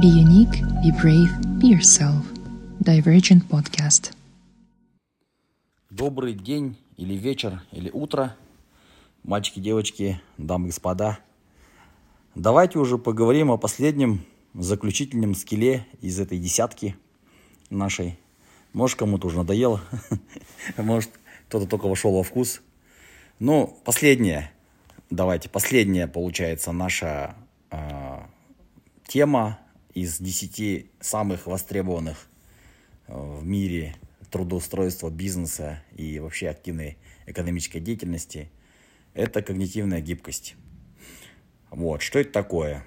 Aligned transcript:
Be 0.00 0.06
unique, 0.06 0.62
be 0.82 0.90
brave, 0.90 1.28
be 1.60 1.68
yourself. 1.68 2.24
Divergent 2.80 3.46
Podcast. 3.50 4.14
Добрый 5.90 6.32
день 6.32 6.78
или 6.96 7.12
вечер 7.12 7.60
или 7.72 7.90
утро, 7.90 8.34
мальчики, 9.22 9.60
девочки, 9.60 10.18
дамы 10.38 10.68
господа. 10.68 11.18
Давайте 12.34 12.78
уже 12.78 12.96
поговорим 12.96 13.50
о 13.50 13.58
последнем 13.58 14.24
заключительном 14.54 15.34
скилле 15.34 15.86
из 16.00 16.18
этой 16.18 16.38
десятки 16.38 16.96
нашей. 17.68 18.18
Может, 18.72 18.98
кому-то 18.98 19.26
уже 19.26 19.36
надоело, 19.36 19.82
может, 20.78 21.10
кто-то 21.48 21.66
только 21.66 21.86
вошел 21.86 22.14
во 22.14 22.22
вкус. 22.22 22.62
Ну, 23.38 23.78
последнее, 23.84 24.52
давайте, 25.10 25.50
последняя 25.50 26.06
получается 26.06 26.72
наша 26.72 27.34
э, 27.70 28.20
тема 29.06 29.58
из 29.94 30.18
десяти 30.18 30.90
самых 31.00 31.46
востребованных 31.46 32.26
э, 33.08 33.14
в 33.14 33.44
мире 33.44 33.96
трудоустройства, 34.30 35.10
бизнеса 35.10 35.82
и 35.94 36.18
вообще 36.18 36.48
активной 36.48 36.96
экономической 37.26 37.80
деятельности– 37.80 38.50
это 39.14 39.42
когнитивная 39.42 40.00
гибкость. 40.00 40.56
Вот, 41.70 42.02
что 42.02 42.18
это 42.18 42.32
такое? 42.32 42.84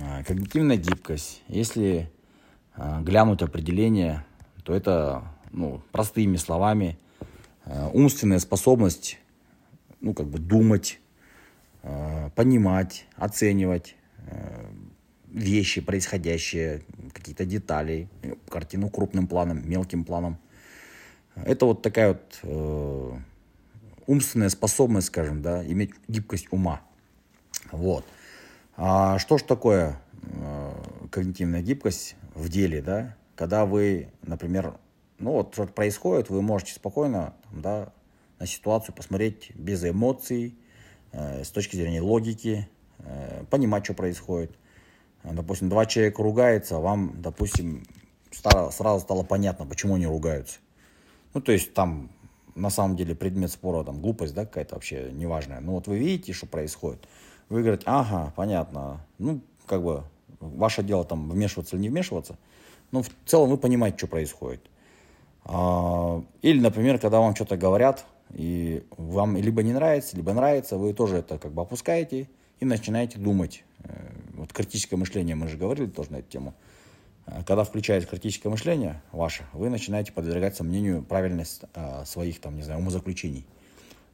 А, 0.00 0.22
когнитивная 0.24 0.76
гибкость, 0.76 1.42
если 1.48 2.10
а, 2.74 3.00
глянуть 3.00 3.42
определение, 3.42 4.24
то 4.64 4.74
это, 4.74 5.22
ну, 5.50 5.82
простыми 5.92 6.36
словами, 6.36 6.98
а, 7.64 7.90
умственная 7.92 8.38
способность, 8.38 9.18
ну, 10.00 10.14
как 10.14 10.26
бы 10.26 10.38
думать, 10.38 10.98
понимать, 12.36 13.06
оценивать, 13.16 13.96
вещи, 15.32 15.80
происходящие, 15.80 16.82
какие-то 17.12 17.44
детали, 17.44 18.08
картину 18.48 18.90
крупным 18.90 19.26
планом, 19.26 19.68
мелким 19.68 20.04
планом. 20.04 20.38
Это 21.34 21.66
вот 21.66 21.82
такая 21.82 22.08
вот 22.08 22.38
э, 22.42 23.12
умственная 24.06 24.50
способность, 24.50 25.06
скажем, 25.08 25.42
да, 25.42 25.64
иметь 25.66 25.92
гибкость 26.08 26.48
ума. 26.50 26.82
Вот. 27.70 28.04
А 28.76 29.18
что 29.18 29.38
ж 29.38 29.42
такое 29.42 29.98
э, 30.22 30.72
когнитивная 31.10 31.62
гибкость 31.62 32.16
в 32.34 32.48
деле, 32.48 32.82
да? 32.82 33.16
Когда 33.34 33.64
вы, 33.64 34.08
например, 34.22 34.74
ну 35.18 35.32
вот 35.32 35.54
что-то 35.54 35.72
происходит, 35.72 36.28
вы 36.28 36.42
можете 36.42 36.74
спокойно, 36.74 37.34
да, 37.50 37.92
на 38.38 38.46
ситуацию 38.46 38.94
посмотреть 38.94 39.52
без 39.54 39.82
эмоций, 39.84 40.54
э, 41.12 41.44
с 41.44 41.50
точки 41.50 41.76
зрения 41.76 42.02
логики, 42.02 42.68
э, 42.98 43.44
понимать, 43.48 43.84
что 43.84 43.94
происходит. 43.94 44.54
Допустим, 45.24 45.68
два 45.68 45.86
человека 45.86 46.22
ругаются, 46.22 46.76
а 46.76 46.80
вам, 46.80 47.20
допустим, 47.22 47.84
сразу 48.30 49.00
стало 49.00 49.22
понятно, 49.22 49.66
почему 49.66 49.94
они 49.94 50.06
ругаются. 50.06 50.58
Ну, 51.34 51.40
то 51.40 51.52
есть 51.52 51.74
там 51.74 52.10
на 52.54 52.70
самом 52.70 52.96
деле 52.96 53.14
предмет 53.14 53.50
спора, 53.50 53.84
там, 53.84 54.00
глупость, 54.00 54.34
да, 54.34 54.44
какая-то 54.44 54.74
вообще 54.74 55.10
неважная. 55.12 55.60
Ну, 55.60 55.72
вот 55.72 55.86
вы 55.86 55.98
видите, 55.98 56.32
что 56.32 56.46
происходит. 56.46 57.06
Вы 57.48 57.62
говорите, 57.62 57.84
ага, 57.86 58.32
понятно. 58.36 59.06
Ну, 59.18 59.40
как 59.66 59.82
бы, 59.82 60.04
ваше 60.40 60.82
дело 60.82 61.04
там 61.04 61.30
вмешиваться 61.30 61.76
или 61.76 61.82
не 61.82 61.88
вмешиваться. 61.88 62.36
Но 62.90 63.02
в 63.02 63.10
целом 63.26 63.50
вы 63.50 63.56
понимаете, 63.56 63.98
что 63.98 64.06
происходит. 64.06 64.60
А, 65.44 66.22
или, 66.42 66.60
например, 66.60 66.98
когда 66.98 67.20
вам 67.20 67.34
что-то 67.34 67.56
говорят, 67.56 68.04
и 68.34 68.84
вам 68.96 69.36
либо 69.36 69.62
не 69.62 69.72
нравится, 69.72 70.16
либо 70.16 70.32
нравится, 70.32 70.76
вы 70.76 70.92
тоже 70.94 71.18
это 71.18 71.38
как 71.38 71.52
бы 71.52 71.62
опускаете 71.62 72.28
и 72.60 72.64
начинаете 72.64 73.18
думать. 73.18 73.64
Э, 74.42 74.46
вот 74.46 74.52
критическое 74.52 74.96
мышление, 74.96 75.34
мы 75.36 75.48
же 75.48 75.56
говорили 75.56 75.86
тоже 75.86 76.12
на 76.12 76.16
эту 76.16 76.28
тему. 76.28 76.54
Э, 77.26 77.42
когда 77.46 77.64
включается 77.64 78.08
критическое 78.08 78.48
мышление 78.48 79.02
ваше, 79.12 79.44
вы 79.52 79.70
начинаете 79.70 80.12
подвергать 80.12 80.56
сомнению 80.56 81.02
правильность 81.02 81.62
э, 81.74 82.04
своих, 82.04 82.40
там, 82.40 82.56
не 82.56 82.62
знаю, 82.62 82.80
умозаключений. 82.80 83.46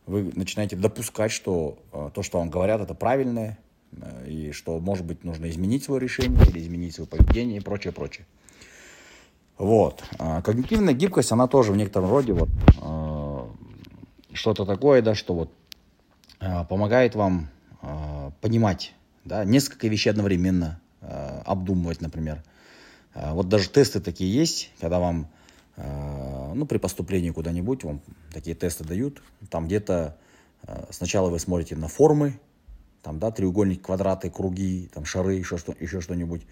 Вы 0.06 0.32
начинаете 0.34 0.74
допускать, 0.74 1.30
что 1.30 1.78
то, 2.14 2.22
что 2.22 2.38
вам 2.38 2.48
говорят, 2.48 2.80
это 2.80 2.94
правильное, 2.94 3.58
и 4.26 4.52
что, 4.52 4.80
может 4.80 5.04
быть, 5.04 5.22
нужно 5.22 5.50
изменить 5.50 5.84
свое 5.84 6.00
решение 6.00 6.46
или 6.48 6.60
изменить 6.60 6.94
свое 6.94 7.06
поведение 7.06 7.58
и 7.58 7.60
прочее, 7.60 7.92
прочее. 7.92 8.26
Вот. 9.58 10.02
Когнитивная 10.16 10.94
гибкость, 10.94 11.30
она 11.30 11.46
тоже 11.46 11.72
в 11.72 11.76
некотором 11.76 12.08
роде 12.08 12.32
вот 12.32 12.48
что-то 14.32 14.64
такое, 14.64 15.02
да, 15.02 15.14
что 15.14 15.34
вот 15.34 15.52
помогает 16.70 17.14
вам 17.14 17.50
понимать, 18.40 18.94
да, 19.28 19.44
несколько 19.44 19.86
вещей 19.88 20.10
одновременно 20.10 20.80
э, 21.00 21.42
обдумывать, 21.44 22.00
например. 22.00 22.42
Э, 23.14 23.32
вот 23.32 23.48
даже 23.48 23.68
тесты 23.68 24.00
такие 24.00 24.32
есть, 24.32 24.72
когда 24.80 24.98
вам, 24.98 25.28
э, 25.76 26.52
ну, 26.54 26.66
при 26.66 26.78
поступлении 26.78 27.30
куда-нибудь, 27.30 27.84
вам 27.84 28.00
такие 28.32 28.56
тесты 28.56 28.84
дают, 28.84 29.22
там 29.50 29.66
где-то 29.66 30.16
э, 30.66 30.84
сначала 30.90 31.28
вы 31.28 31.38
смотрите 31.38 31.76
на 31.76 31.88
формы, 31.88 32.40
там, 33.02 33.18
да, 33.18 33.30
треугольники, 33.30 33.80
квадраты, 33.80 34.30
круги, 34.30 34.90
там, 34.92 35.04
шары, 35.04 35.34
еще, 35.34 35.58
что, 35.58 35.74
еще 35.78 36.00
что-нибудь. 36.00 36.42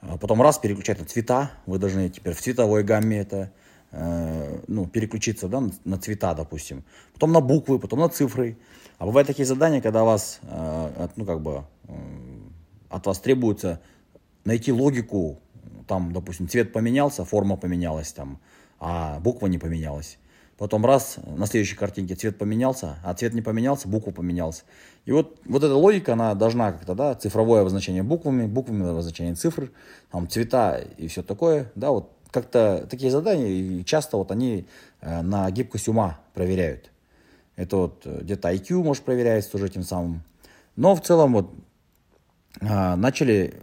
А 0.00 0.16
потом 0.16 0.42
раз 0.42 0.58
переключать 0.58 0.98
на 0.98 1.04
цвета, 1.04 1.52
вы 1.66 1.78
должны 1.78 2.08
теперь 2.08 2.34
в 2.34 2.40
цветовой 2.40 2.82
гамме 2.82 3.18
это, 3.18 3.52
э, 3.92 4.60
ну, 4.66 4.86
переключиться, 4.86 5.48
да, 5.48 5.62
на 5.84 5.98
цвета, 5.98 6.34
допустим. 6.34 6.84
Потом 7.14 7.32
на 7.32 7.40
буквы, 7.40 7.78
потом 7.78 8.00
на 8.00 8.08
цифры. 8.08 8.56
А 8.98 9.06
бывают 9.06 9.26
такие 9.26 9.46
задания, 9.46 9.80
когда 9.80 10.04
вас, 10.04 10.40
э, 10.42 11.08
ну, 11.16 11.24
как 11.24 11.40
бы, 11.40 11.64
э, 11.88 11.92
от 12.88 13.06
вас 13.06 13.18
требуется 13.18 13.80
найти 14.44 14.72
логику, 14.72 15.38
там, 15.86 16.12
допустим, 16.12 16.48
цвет 16.48 16.72
поменялся, 16.72 17.24
форма 17.24 17.56
поменялась, 17.56 18.12
там, 18.12 18.38
а 18.80 19.20
буква 19.20 19.46
не 19.46 19.58
поменялась. 19.58 20.18
Потом 20.58 20.86
раз, 20.86 21.16
на 21.26 21.46
следующей 21.46 21.74
картинке 21.74 22.14
цвет 22.14 22.38
поменялся, 22.38 22.98
а 23.02 23.14
цвет 23.14 23.34
не 23.34 23.42
поменялся, 23.42 23.88
буква 23.88 24.12
поменялась. 24.12 24.64
И 25.06 25.12
вот, 25.12 25.40
вот 25.44 25.64
эта 25.64 25.74
логика, 25.74 26.12
она 26.12 26.34
должна 26.34 26.72
как-то, 26.72 26.94
да, 26.94 27.14
цифровое 27.14 27.62
обозначение 27.62 28.02
буквами, 28.02 28.46
буквами 28.46 28.88
обозначение 28.88 29.34
цифр, 29.34 29.72
там, 30.12 30.28
цвета 30.28 30.80
и 30.98 31.08
все 31.08 31.22
такое, 31.22 31.72
да, 31.74 31.90
вот 31.90 32.12
как-то 32.32 32.86
такие 32.90 33.10
задания, 33.12 33.84
часто 33.84 34.16
вот 34.16 34.32
они 34.32 34.66
э, 35.00 35.22
на 35.22 35.48
гибкость 35.50 35.86
ума 35.86 36.18
проверяют. 36.34 36.90
Это 37.56 37.76
вот 37.76 38.02
э, 38.06 38.20
где-то 38.22 38.50
IQ 38.50 38.82
может 38.82 39.04
проверяется 39.04 39.52
тоже 39.52 39.66
этим 39.66 39.84
самым. 39.84 40.22
Но 40.74 40.96
в 40.96 41.02
целом 41.02 41.34
вот 41.34 41.52
а, 42.60 42.96
начали 42.96 43.54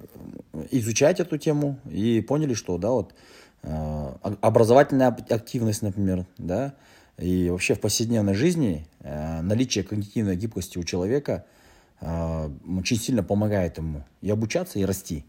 изучать 0.69 1.19
эту 1.19 1.37
тему 1.37 1.79
и 1.89 2.21
поняли, 2.21 2.53
что, 2.53 2.77
да, 2.77 2.89
вот 2.91 3.13
образовательная 3.61 5.09
активность, 5.09 5.81
например, 5.81 6.25
да, 6.37 6.75
и 7.17 7.49
вообще 7.49 7.73
в 7.73 7.81
повседневной 7.81 8.35
жизни 8.35 8.87
наличие 9.01 9.83
когнитивной 9.83 10.37
гибкости 10.37 10.77
у 10.77 10.83
человека 10.83 11.43
очень 11.99 12.97
сильно 12.97 13.21
помогает 13.21 13.77
ему 13.77 14.05
и 14.21 14.29
обучаться, 14.29 14.79
и 14.79 14.85
расти. 14.85 15.25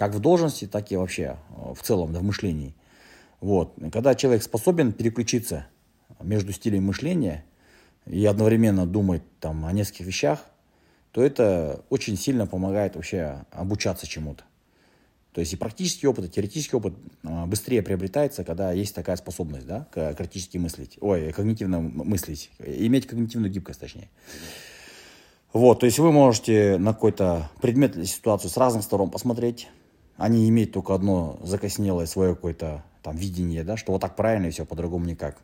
Как 0.00 0.14
в 0.14 0.18
должности, 0.18 0.66
так 0.66 0.90
и 0.92 0.96
вообще 0.96 1.36
а, 1.50 1.74
в 1.74 1.82
целом, 1.82 2.10
да, 2.14 2.20
в 2.20 2.22
мышлении. 2.22 2.74
Вот. 3.42 3.74
Когда 3.92 4.14
человек 4.14 4.42
способен 4.42 4.94
переключиться 4.94 5.66
между 6.22 6.52
стилями 6.54 6.86
мышления 6.86 7.44
и 8.06 8.24
одновременно 8.24 8.86
думать 8.86 9.20
там, 9.40 9.66
о 9.66 9.72
нескольких 9.72 10.06
вещах, 10.06 10.46
то 11.12 11.22
это 11.22 11.84
очень 11.90 12.16
сильно 12.16 12.46
помогает 12.46 12.96
вообще 12.96 13.44
обучаться 13.50 14.06
чему-то. 14.06 14.42
То 15.34 15.42
есть 15.42 15.52
и 15.52 15.56
практический 15.56 16.06
опыт, 16.06 16.24
и 16.24 16.28
теоретический 16.30 16.78
опыт 16.78 16.94
а, 17.22 17.44
быстрее 17.44 17.82
приобретается, 17.82 18.42
когда 18.42 18.72
есть 18.72 18.94
такая 18.94 19.16
способность, 19.16 19.66
да, 19.66 19.86
критически 19.92 20.56
мыслить, 20.56 20.96
ой, 21.02 21.30
когнитивно 21.32 21.78
мыслить, 21.78 22.50
иметь 22.58 23.06
когнитивную 23.06 23.52
гибкость, 23.52 23.80
точнее. 23.80 24.08
Вот, 25.52 25.80
то 25.80 25.84
есть 25.84 25.98
вы 25.98 26.10
можете 26.10 26.78
на 26.78 26.94
какой-то 26.94 27.50
предмет 27.60 27.98
или 27.98 28.04
ситуацию 28.04 28.50
с 28.50 28.56
разных 28.56 28.82
сторон 28.82 29.10
посмотреть, 29.10 29.68
не 30.28 30.48
иметь 30.48 30.72
только 30.72 30.94
одно 30.94 31.38
закоснелое 31.42 32.06
свое 32.06 32.34
какое-то 32.34 32.84
там 33.02 33.16
видение, 33.16 33.64
да, 33.64 33.76
что 33.76 33.92
вот 33.92 34.00
так 34.00 34.16
правильно 34.16 34.46
и 34.46 34.50
все, 34.50 34.64
по-другому 34.64 35.06
никак. 35.06 35.38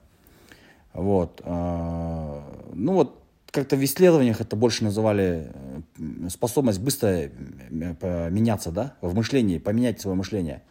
Вот. 0.93 1.40
А, 1.44 2.43
ну 2.75 2.93
вот 2.94 3.23
как-то 3.50 3.76
в 3.76 3.84
исследованиях 3.84 4.40
это 4.40 4.55
больше 4.55 4.84
называли 4.84 5.50
э, 5.99 6.28
способность 6.28 6.81
быстро 6.81 7.08
э, 7.08 7.31
меняться, 7.70 8.70
да, 8.70 8.94
в 9.00 9.14
мышлении, 9.14 9.58
поменять 9.58 10.00
свое 10.00 10.17
мышление. 10.17 10.62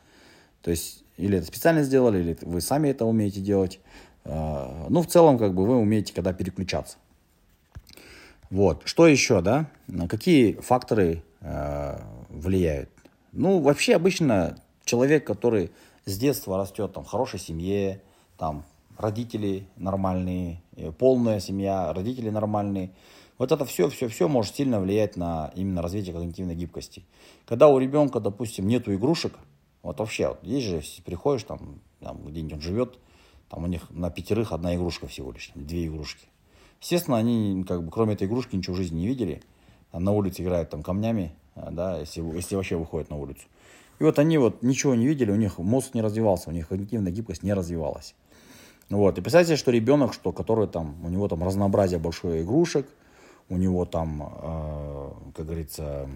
То 0.62 0.72
есть 0.72 1.04
или 1.18 1.38
это 1.38 1.48
специально 1.48 1.84
сделали, 1.84 2.20
или 2.20 2.38
вы 2.42 2.62
сами 2.62 2.90
это 2.90 3.06
умеете 3.06 3.40
делать. 3.40 3.80
Ну, 4.26 5.02
в 5.02 5.08
целом, 5.08 5.38
как 5.38 5.54
бы 5.54 5.66
вы 5.66 5.78
умеете 5.78 6.14
когда 6.14 6.34
переключаться. 6.34 6.98
Вот. 8.50 8.82
Что 8.86 9.08
еще, 9.08 9.42
да? 9.42 9.70
Какие 10.10 10.54
факторы 10.54 11.24
э, 11.42 12.00
влияют? 12.30 12.90
Ну, 13.36 13.60
вообще 13.60 13.96
обычно 13.96 14.58
человек, 14.86 15.28
который 15.28 15.72
с 16.06 16.18
детства 16.18 16.58
растет 16.58 16.94
там, 16.94 17.04
в 17.04 17.08
хорошей 17.08 17.38
семье, 17.38 18.02
там, 18.38 18.64
родители 18.98 19.68
нормальные, 19.76 20.62
э, 20.78 20.94
полная 20.94 21.42
семья, 21.42 21.92
родители 21.92 22.30
нормальные. 22.30 22.92
Вот 23.38 23.52
это 23.52 23.66
все, 23.66 23.90
все, 23.90 24.08
все 24.08 24.30
может 24.30 24.56
сильно 24.56 24.80
влиять 24.80 25.18
на 25.18 25.52
именно 25.54 25.82
развитие 25.82 26.14
когнитивной 26.14 26.56
гибкости. 26.56 27.04
Когда 27.46 27.68
у 27.68 27.78
ребенка, 27.78 28.22
допустим, 28.22 28.68
нету 28.68 28.94
игрушек, 28.94 29.34
Вот 29.84 30.00
вообще, 30.00 30.30
вот 30.30 30.40
есть 30.42 30.66
же, 30.66 30.82
приходишь 31.04 31.44
там, 31.44 31.80
там 32.00 32.26
где-нибудь 32.26 32.54
он 32.54 32.62
живет, 32.62 32.98
там 33.50 33.66
у 33.66 33.68
них 33.68 33.90
на 33.92 34.10
пятерых 34.10 34.54
одна 34.54 34.76
игрушка 34.76 35.08
всего 35.08 35.32
лишь, 35.32 35.52
две 35.54 35.86
игрушки. 35.88 36.26
Естественно, 36.82 37.18
они, 37.18 37.64
как 37.68 37.84
бы, 37.84 37.92
кроме 37.92 38.14
этой 38.14 38.28
игрушки, 38.28 38.56
ничего 38.56 38.76
в 38.76 38.78
жизни 38.78 39.02
не 39.02 39.08
видели. 39.08 39.44
На 39.94 40.12
улице 40.12 40.42
играют 40.42 40.70
там 40.70 40.82
камнями, 40.82 41.36
да, 41.56 42.00
если, 42.00 42.22
если 42.36 42.56
вообще 42.56 42.76
выходят 42.76 43.10
на 43.10 43.18
улицу. 43.18 43.44
И 44.00 44.04
вот 44.04 44.20
они 44.20 44.38
вот 44.38 44.62
ничего 44.62 44.94
не 44.96 45.08
видели, 45.08 45.32
у 45.32 45.36
них 45.36 45.58
мозг 45.58 45.94
не 45.94 46.02
развивался, 46.02 46.50
у 46.50 46.54
них 46.54 46.68
когнитивная 46.68 47.12
гибкость 47.12 47.44
не 47.44 47.54
развивалась. 47.54 48.14
Вот, 48.90 49.18
и 49.18 49.22
представьте, 49.22 49.56
что 49.56 49.72
ребенок, 49.72 50.14
что, 50.14 50.32
который 50.32 50.68
там, 50.68 51.04
у 51.04 51.10
него 51.10 51.28
там 51.28 51.44
разнообразие 51.44 52.00
большое 52.00 52.44
игрушек, 52.44 52.88
у 53.50 53.58
него 53.58 53.86
там, 53.86 54.22
э, 54.22 55.12
как 55.36 55.46
говорится, 55.46 56.10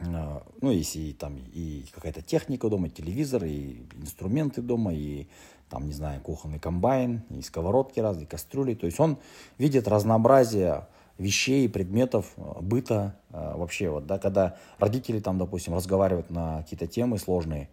э, 0.00 0.40
ну, 0.60 0.70
если 0.70 1.12
там 1.12 1.38
и 1.52 1.86
какая-то 1.92 2.22
техника 2.22 2.68
дома, 2.68 2.88
и 2.88 2.90
телевизор, 2.90 3.44
и 3.44 3.86
инструменты 3.96 4.60
дома, 4.62 4.92
и 4.92 5.28
там, 5.70 5.86
не 5.86 5.92
знаю, 5.92 6.20
кухонный 6.20 6.58
комбайн, 6.58 7.22
и 7.30 7.40
сковородки 7.40 8.00
разные, 8.00 8.26
кастрюли. 8.26 8.74
То 8.74 8.86
есть 8.86 9.00
он 9.00 9.16
видит 9.56 9.88
разнообразие 9.88 10.86
вещей, 11.22 11.68
предметов, 11.68 12.32
э, 12.36 12.42
быта 12.60 13.16
э, 13.30 13.54
вообще. 13.56 13.88
Вот, 13.88 14.06
да, 14.06 14.18
когда 14.18 14.56
родители 14.78 15.20
там, 15.20 15.38
допустим, 15.38 15.74
разговаривают 15.74 16.30
на 16.30 16.62
какие-то 16.62 16.86
темы 16.86 17.18
сложные, 17.18 17.68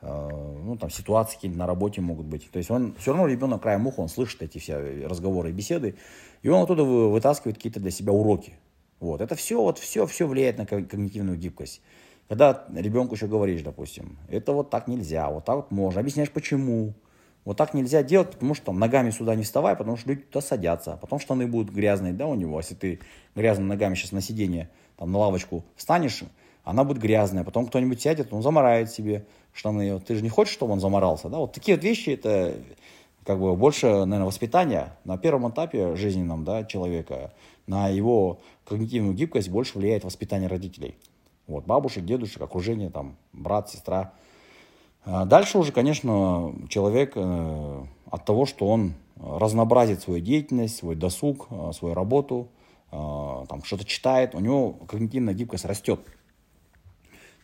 э, 0.00 0.28
ну, 0.64 0.76
там, 0.76 0.90
ситуации 0.90 1.34
какие-то 1.34 1.58
на 1.58 1.66
работе 1.66 2.00
могут 2.00 2.26
быть. 2.26 2.50
То 2.50 2.58
есть 2.58 2.70
он, 2.70 2.94
все 2.98 3.12
равно 3.12 3.26
ребенок 3.26 3.62
краем 3.62 3.86
уха, 3.86 4.00
он 4.00 4.08
слышит 4.08 4.42
эти 4.42 4.58
все 4.58 5.06
разговоры 5.06 5.50
и 5.50 5.52
беседы, 5.52 5.96
и 6.42 6.48
он 6.48 6.62
оттуда 6.62 6.84
вытаскивает 6.84 7.56
какие-то 7.56 7.80
для 7.80 7.90
себя 7.90 8.12
уроки. 8.12 8.54
Вот, 9.00 9.20
это 9.20 9.34
все, 9.34 9.60
вот 9.60 9.78
все, 9.78 10.06
все 10.06 10.26
влияет 10.26 10.58
на 10.58 10.66
когнитивную 10.66 11.36
гибкость. 11.36 11.82
Когда 12.28 12.64
ребенку 12.72 13.14
еще 13.16 13.26
говоришь, 13.26 13.62
допустим, 13.62 14.16
это 14.28 14.52
вот 14.52 14.70
так 14.70 14.88
нельзя, 14.88 15.28
вот 15.28 15.44
так 15.44 15.56
вот 15.56 15.70
можно, 15.70 16.00
объясняешь 16.00 16.30
почему, 16.30 16.94
вот 17.44 17.56
так 17.56 17.74
нельзя 17.74 18.02
делать, 18.02 18.30
потому 18.30 18.54
что 18.54 18.66
там 18.66 18.78
ногами 18.78 19.10
сюда 19.10 19.34
не 19.34 19.42
вставай, 19.42 19.74
потому 19.74 19.96
что 19.96 20.10
люди 20.10 20.22
туда 20.22 20.40
садятся. 20.40 20.96
Потом 21.00 21.18
штаны 21.18 21.46
будут 21.46 21.74
грязные, 21.74 22.12
да, 22.12 22.26
у 22.26 22.34
него. 22.34 22.58
Если 22.58 22.74
ты 22.74 23.00
грязными 23.34 23.68
ногами 23.68 23.94
сейчас 23.94 24.12
на 24.12 24.20
сиденье, 24.20 24.70
там 24.96 25.10
на 25.10 25.18
лавочку 25.18 25.64
встанешь, 25.74 26.22
она 26.62 26.84
будет 26.84 26.98
грязная. 26.98 27.42
Потом 27.42 27.66
кто-нибудь 27.66 28.00
сядет, 28.00 28.32
он 28.32 28.42
заморает 28.42 28.90
себе 28.90 29.26
штаны. 29.52 29.94
Вот 29.94 30.06
ты 30.06 30.14
же 30.14 30.22
не 30.22 30.28
хочешь, 30.28 30.54
чтобы 30.54 30.72
он 30.72 30.80
заморался, 30.80 31.28
да? 31.28 31.38
Вот 31.38 31.52
такие 31.52 31.76
вот 31.76 31.82
вещи, 31.82 32.10
это 32.10 32.54
как 33.24 33.40
бы 33.40 33.56
больше, 33.56 33.86
наверное, 33.86 34.26
воспитание 34.26 34.92
на 35.04 35.18
первом 35.18 35.50
этапе 35.50 35.96
жизненном, 35.96 36.44
да, 36.44 36.64
человека. 36.64 37.32
На 37.66 37.88
его 37.88 38.40
когнитивную 38.64 39.14
гибкость 39.14 39.48
больше 39.48 39.78
влияет 39.78 40.04
воспитание 40.04 40.48
родителей. 40.48 40.96
Вот, 41.48 41.64
бабушек, 41.64 42.04
дедушек, 42.04 42.40
окружение, 42.40 42.90
там, 42.90 43.16
брат, 43.32 43.68
сестра– 43.68 44.12
а 44.31 44.31
дальше 45.04 45.58
уже, 45.58 45.72
конечно, 45.72 46.54
человек 46.68 47.12
э, 47.16 47.84
от 48.10 48.24
того, 48.24 48.46
что 48.46 48.68
он 48.68 48.94
разнообразит 49.16 50.00
свою 50.02 50.20
деятельность, 50.20 50.76
свой 50.76 50.94
досуг, 50.94 51.48
э, 51.50 51.72
свою 51.72 51.94
работу, 51.94 52.48
э, 52.90 52.96
там 53.48 53.64
что-то 53.64 53.84
читает, 53.84 54.34
у 54.34 54.40
него 54.40 54.72
когнитивная 54.72 55.34
гибкость 55.34 55.64
растет. 55.64 56.00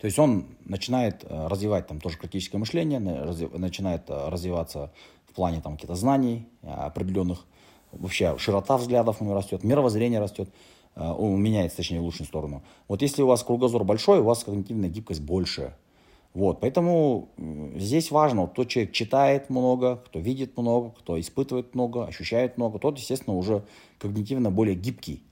То 0.00 0.05
есть 0.05 0.19
он 0.20 0.46
начинает 0.64 1.25
развивать 1.28 1.88
там 1.88 2.00
тоже 2.00 2.19
критическое 2.19 2.58
мышление, 2.58 3.00
начинает 3.00 4.08
развиваться 4.08 4.93
в 5.26 5.32
плане 5.32 5.61
там 5.61 5.72
каких-то 5.75 5.96
знаний 5.96 6.46
определенных, 6.62 7.44
вообще 7.90 8.38
широта 8.38 8.76
взглядов 8.76 9.16
у 9.19 9.25
него 9.25 9.34
растет, 9.34 9.64
мировоззрение 9.64 10.20
растет, 10.20 10.50
он 10.94 11.43
меняется, 11.43 11.78
точнее, 11.78 11.99
в 11.99 12.04
лучшую 12.04 12.28
сторону. 12.28 12.62
Вот 12.87 13.02
если 13.02 13.22
у 13.22 13.26
вас 13.26 13.43
кругозор 13.43 13.82
большой, 13.82 14.20
у 14.20 14.22
вас 14.22 14.44
когнитивная 14.44 14.88
гибкость 14.88 15.20
больше– 15.20 15.75
вот, 16.34 16.60
поэтому 16.60 17.30
здесь 17.76 18.10
важно, 18.10 18.42
вот, 18.42 18.52
кто 18.52 18.64
человек 18.64 18.92
читает 18.92 19.50
много, 19.50 19.96
кто 19.96 20.19
видит 20.19 20.56
много, 20.56 20.90
кто 20.90 21.19
испытывает 21.19 21.75
много, 21.75 22.06
ощущает 22.06 22.58
много, 22.58 22.78
тот, 22.78 22.98
естественно, 22.98 23.36
уже 23.36 23.64
когнитивно 23.98 24.50
более 24.50 24.76
гибкий. 24.76 25.22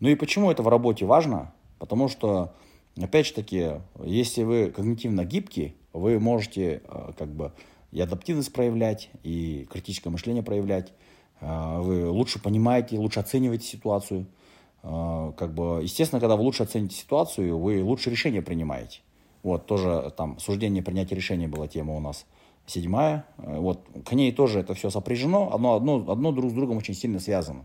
Ну 0.00 0.08
и 0.08 0.14
почему 0.14 0.50
это 0.50 0.62
в 0.62 0.68
работе 0.68 1.06
важно? 1.06 1.52
Потому 1.78 2.08
что, 2.08 2.52
опять 3.00 3.26
же 3.26 3.34
таки, 3.34 3.68
если 4.02 4.42
вы 4.42 4.70
когнитивно 4.70 5.24
гибкий, 5.24 5.76
вы 5.92 6.18
можете 6.18 6.82
э, 6.86 7.12
как 7.16 7.28
бы 7.28 7.52
и 7.92 8.00
адаптивность 8.00 8.52
проявлять, 8.52 9.10
и 9.22 9.66
критическое 9.70 10.10
мышление 10.10 10.42
проявлять, 10.42 10.92
э, 11.40 11.78
вы 11.80 12.08
лучше 12.08 12.40
понимаете, 12.40 12.98
лучше 12.98 13.20
оцениваете 13.20 13.66
ситуацию. 13.66 14.26
Э, 14.82 15.32
как 15.36 15.54
бы, 15.54 15.80
естественно, 15.82 16.20
когда 16.20 16.36
вы 16.36 16.42
лучше 16.42 16.62
оцените 16.62 16.96
ситуацию, 16.96 17.58
вы 17.58 17.82
лучше 17.82 18.10
решения 18.10 18.42
принимаете. 18.42 19.00
Вот, 19.42 19.66
тоже 19.66 20.12
там 20.16 20.38
суждение 20.38 20.82
принятия 20.82 21.14
решения 21.14 21.48
была 21.48 21.66
тема 21.66 21.96
у 21.96 22.00
нас 22.00 22.26
седьмая. 22.66 23.24
Э, 23.38 23.58
вот, 23.58 23.80
к 24.04 24.12
ней 24.12 24.32
тоже 24.32 24.60
это 24.60 24.74
все 24.74 24.90
сопряжено, 24.90 25.52
одно, 25.52 25.74
одно, 25.74 26.04
одно 26.10 26.32
друг 26.32 26.50
с 26.50 26.54
другом 26.54 26.78
очень 26.78 26.94
сильно 26.94 27.20
связано. 27.20 27.64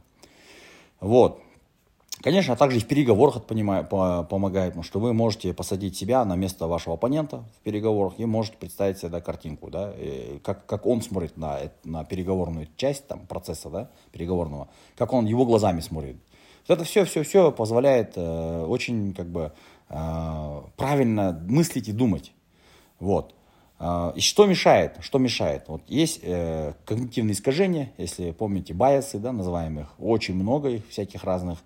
Вот. 0.99 1.41
Конечно, 2.21 2.53
а 2.53 2.55
также 2.55 2.77
и 2.77 2.79
в 2.79 2.87
переговорах 2.87 3.35
это 3.35 3.45
понимаю, 3.45 3.85
по, 3.85 4.23
помогает, 4.23 4.69
потому 4.69 4.83
что 4.83 4.99
вы 4.99 5.13
можете 5.13 5.53
посадить 5.53 5.97
себя 5.97 6.23
на 6.23 6.35
место 6.35 6.65
вашего 6.65 6.95
оппонента 6.95 7.43
в 7.59 7.63
переговорах 7.63 8.13
и 8.17 8.25
можете 8.25 8.57
представить 8.57 8.97
себе 8.97 9.09
да, 9.09 9.21
картинку, 9.21 9.69
да, 9.69 9.93
как, 10.41 10.65
как 10.65 10.85
он 10.85 11.01
смотрит 11.01 11.35
на, 11.35 11.59
на 11.83 12.05
переговорную 12.05 12.69
часть 12.77 13.05
там, 13.07 13.27
процесса 13.27 13.69
да, 13.69 13.89
переговорного, 14.13 14.69
как 14.95 15.11
он 15.11 15.25
его 15.25 15.45
глазами 15.45 15.81
смотрит. 15.81 16.15
Это 16.67 16.85
все, 16.85 17.03
все, 17.03 17.21
все 17.21 17.51
позволяет 17.51 18.13
э, 18.15 18.65
очень 18.65 19.13
как 19.13 19.27
бы 19.27 19.51
Э, 19.51 19.74
правильно 19.87 21.39
мыслить 21.47 21.87
и 21.89 21.91
думать. 21.91 22.33
Вот. 22.99 23.35
Э, 23.79 24.13
и 24.15 24.21
что 24.21 24.45
мешает? 24.45 24.97
Что 25.01 25.19
мешает? 25.19 25.67
Вот 25.67 25.83
есть 25.87 26.19
э, 26.23 26.73
когнитивные 26.85 27.33
искажения, 27.33 27.91
если 27.97 28.31
помните, 28.31 28.73
байосы, 28.73 29.19
да, 29.19 29.31
называемых, 29.31 29.93
очень 29.99 30.35
много 30.35 30.69
их 30.69 30.87
всяких 30.89 31.23
разных. 31.23 31.59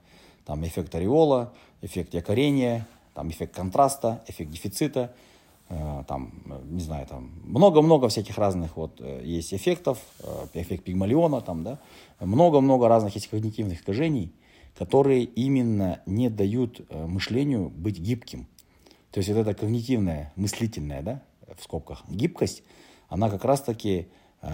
Там 0.45 0.65
эффект 0.65 0.95
ореола, 0.95 1.53
эффект 1.81 2.13
якорения, 2.13 2.87
там 3.13 3.29
эффект 3.29 3.55
контраста, 3.55 4.23
эффект 4.27 4.51
дефицита, 4.51 5.13
э, 5.69 6.03
там, 6.07 6.31
не 6.65 6.81
знаю, 6.81 7.05
там 7.05 7.31
много-много 7.43 8.09
всяких 8.09 8.37
разных 8.37 8.75
вот 8.75 8.99
э, 8.99 9.21
есть 9.23 9.53
эффектов, 9.53 9.99
э, 10.21 10.47
эффект 10.55 10.83
пигмалиона, 10.85 11.41
там, 11.41 11.63
да, 11.63 11.79
много-много 12.19 12.87
разных 12.87 13.15
есть 13.15 13.27
когнитивных 13.27 13.79
искажений, 13.79 14.31
которые 14.79 15.25
именно 15.25 16.01
не 16.05 16.29
дают 16.29 16.79
э, 16.87 17.05
мышлению 17.05 17.69
быть 17.69 17.99
гибким. 17.99 18.47
То 19.11 19.17
есть 19.17 19.29
вот 19.29 19.37
эта 19.39 19.53
когнитивная, 19.53 20.31
мыслительная, 20.37 21.01
да, 21.01 21.21
в 21.57 21.61
скобках, 21.61 22.05
гибкость, 22.07 22.63
она 23.09 23.29
как 23.29 23.43
раз-таки 23.43 24.07
э, 24.41 24.47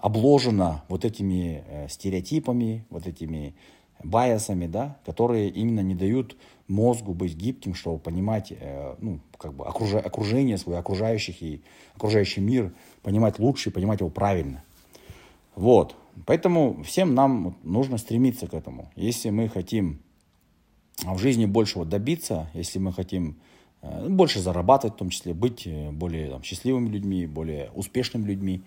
обложена 0.00 0.84
вот 0.88 1.04
этими 1.04 1.64
э, 1.66 1.88
стереотипами, 1.88 2.86
вот 2.90 3.08
этими 3.08 3.56
байасами, 4.04 4.68
да, 4.68 4.98
которые 5.04 5.48
именно 5.48 5.80
не 5.80 5.96
дают 5.96 6.36
мозгу 6.68 7.12
быть 7.12 7.34
гибким, 7.34 7.74
чтобы 7.74 7.98
понимать, 7.98 8.52
э, 8.52 8.94
ну, 9.00 9.18
как 9.36 9.52
бы 9.52 9.66
окружа, 9.66 9.98
окружение 9.98 10.58
свое, 10.58 10.78
окружающих 10.78 11.42
и 11.42 11.60
окружающий 11.96 12.40
мир, 12.40 12.72
понимать 13.02 13.40
лучше 13.40 13.72
понимать 13.72 13.98
его 13.98 14.10
правильно. 14.10 14.62
Вот. 15.56 15.96
Поэтому 16.24 16.82
всем 16.82 17.14
нам 17.14 17.58
нужно 17.62 17.98
стремиться 17.98 18.46
к 18.46 18.54
этому. 18.54 18.90
Если 18.96 19.30
мы 19.30 19.48
хотим 19.48 20.00
в 21.04 21.18
жизни 21.18 21.46
большего 21.46 21.84
добиться, 21.84 22.48
если 22.54 22.78
мы 22.78 22.92
хотим 22.92 23.36
э, 23.82 24.08
больше 24.08 24.40
зарабатывать, 24.40 24.94
в 24.94 24.98
том 24.98 25.10
числе 25.10 25.34
быть 25.34 25.66
э, 25.66 25.90
более 25.90 26.30
там, 26.30 26.42
счастливыми 26.42 26.88
людьми, 26.88 27.26
более 27.26 27.70
успешными 27.74 28.26
людьми, 28.26 28.62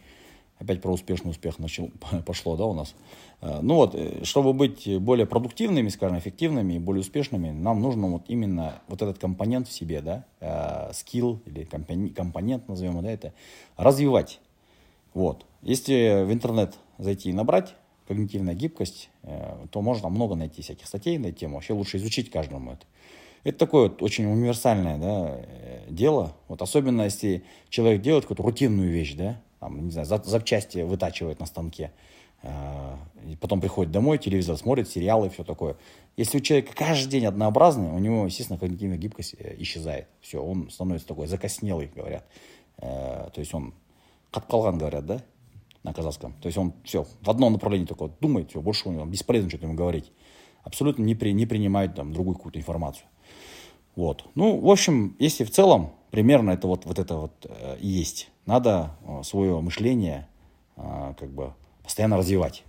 опять 0.60 0.82
про 0.82 0.92
успешный 0.92 1.32
успех 1.32 1.58
начал, 1.58 1.90
пошло, 2.26 2.56
да, 2.56 2.66
у 2.66 2.74
нас. 2.74 2.94
Э, 3.42 3.60
ну 3.62 3.76
вот, 3.76 3.98
чтобы 4.24 4.54
быть 4.54 4.88
более 5.00 5.26
продуктивными, 5.26 5.90
скажем, 5.90 6.20
эффективными 6.20 6.74
и 6.74 6.80
более 6.80 7.02
успешными, 7.02 7.50
нам 7.50 7.82
нужно 7.82 8.10
вот 8.10 8.26
именно 8.28 8.76
вот 8.88 9.02
этот 9.02 9.18
компонент 9.18 9.68
в 9.68 9.72
себе, 9.72 10.02
да, 10.02 10.92
скилл 10.94 11.42
или 11.48 11.64
компонент, 11.64 12.68
назовем, 12.68 13.02
да, 13.02 13.12
это 13.12 13.34
развивать. 13.76 14.40
Вот. 15.16 15.46
Если 15.64 16.24
в 16.26 16.32
интернет 16.32 16.76
зайти 17.00 17.30
и 17.30 17.34
набрать 17.34 17.76
когнитивная 18.08 18.56
гибкость, 18.56 19.10
э, 19.22 19.68
то 19.72 19.82
можно 19.82 20.10
много 20.10 20.36
найти 20.36 20.64
всяких 20.64 20.88
статей 20.88 21.18
на 21.20 21.28
эту 21.28 21.38
тему. 21.40 21.56
Вообще 21.56 21.74
лучше 21.74 21.98
изучить 21.98 22.32
каждому 22.32 22.72
это. 22.72 22.86
Это 23.44 23.58
такое 23.58 23.84
вот 23.84 24.02
очень 24.02 24.26
универсальное 24.26 24.98
да, 24.98 25.38
э, 25.38 25.86
дело. 25.90 26.36
Вот 26.48 26.62
особенно 26.64 27.04
если 27.04 27.44
человек 27.70 28.02
делает 28.02 28.26
какую-то 28.26 28.44
рутинную 28.44 28.92
вещь, 28.92 29.14
да, 29.14 29.40
там, 29.60 29.86
не 29.86 29.92
знаю, 29.92 30.08
запчасти 30.08 30.80
вытачивает 30.80 31.40
на 31.40 31.46
станке, 31.46 31.92
э, 32.42 32.96
и 33.28 33.36
потом 33.36 33.62
приходит 33.62 33.92
домой, 33.92 34.18
телевизор 34.18 34.58
смотрит, 34.58 34.90
сериалы 34.90 35.28
и 35.28 35.30
все 35.30 35.44
такое. 35.44 35.78
Если 36.18 36.40
у 36.40 36.42
человека 36.42 36.74
каждый 36.76 37.12
день 37.12 37.28
однообразный, 37.28 37.90
у 37.90 38.00
него, 38.00 38.26
естественно, 38.26 38.58
когнитивная 38.58 38.98
гибкость 38.98 39.36
исчезает. 39.60 40.08
Все, 40.20 40.44
он 40.44 40.72
становится 40.72 41.08
такой 41.08 41.28
закоснелый, 41.28 41.92
говорят. 41.96 42.26
То 42.78 43.34
есть 43.38 43.54
он 43.54 43.74
каткалган, 44.32 44.78
говорят, 44.78 45.06
да, 45.06 45.22
на 45.84 45.94
казахском. 45.94 46.34
То 46.42 46.48
есть 46.48 46.58
он 46.58 46.74
все, 46.84 47.06
в 47.22 47.30
одном 47.30 47.54
направлении 47.54 47.86
только 47.86 48.10
думает, 48.20 48.50
все, 48.50 48.62
больше 48.62 48.90
у 48.90 48.92
него 48.92 49.06
бесполезно 49.06 49.50
что-то 49.50 49.66
ему 49.66 49.76
говорить. 49.76 50.12
Абсолютно 50.64 51.04
не, 51.04 51.16
при, 51.16 51.32
не 51.32 51.46
принимает 51.46 51.96
там 51.96 52.14
другую 52.14 52.36
какую-то 52.36 52.60
информацию. 52.60 53.06
Вот. 53.96 54.26
Ну, 54.36 54.60
в 54.60 54.70
общем, 54.70 55.16
если 55.20 55.44
в 55.44 55.52
целом 55.52 55.92
примерно 56.12 56.52
это 56.52 56.68
вот, 56.68 56.86
вот 56.86 57.00
это 57.00 57.16
вот 57.16 57.46
э, 57.48 57.78
и 57.80 57.88
есть. 57.88 58.30
Надо 58.46 58.96
э, 59.06 59.24
свое 59.24 59.60
мышление 59.62 60.28
э, 60.76 61.14
как 61.18 61.30
бы 61.30 61.54
постоянно 61.84 62.18
развивать. 62.18 62.64